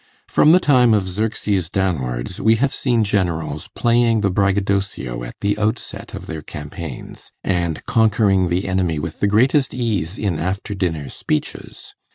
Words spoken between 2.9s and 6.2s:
generals playing the braggadocio at the outset